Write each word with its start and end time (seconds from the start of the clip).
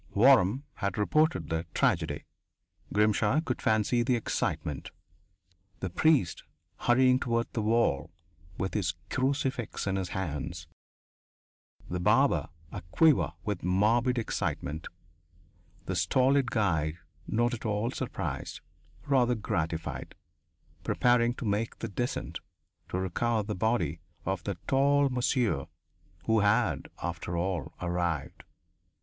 Waram 0.15 0.63
had 0.77 0.97
reported 0.97 1.49
the 1.49 1.67
"tragedy." 1.75 2.25
Grimshaw 2.91 3.39
could 3.39 3.61
fancy 3.61 4.01
the 4.01 4.15
excitement 4.15 4.89
the 5.79 5.91
priest 5.91 6.43
hurrying 6.77 7.19
toward 7.19 7.53
the 7.53 7.61
"wall" 7.61 8.09
with 8.57 8.73
his 8.73 8.95
crucifix 9.11 9.85
in 9.85 9.97
his 9.97 10.09
hands; 10.09 10.65
the 11.87 11.99
barber, 11.99 12.49
a 12.71 12.81
quiver 12.89 13.33
with 13.45 13.61
morbid 13.61 14.17
excitement; 14.17 14.87
the 15.85 15.95
stolid 15.95 16.49
guide, 16.49 16.97
not 17.27 17.53
at 17.53 17.63
all 17.63 17.91
surprised, 17.91 18.59
rather 19.05 19.35
gratified, 19.35 20.15
preparing 20.83 21.35
to 21.35 21.45
make 21.45 21.77
the 21.77 21.87
descent 21.87 22.39
to 22.89 22.97
recover 22.97 23.43
the 23.43 23.53
body 23.53 23.99
of 24.25 24.43
that 24.45 24.67
"tall 24.67 25.09
monsieur" 25.09 25.67
who 26.25 26.39
had, 26.39 26.87
after 27.03 27.37
all, 27.37 27.71
"arrived." 27.79 28.43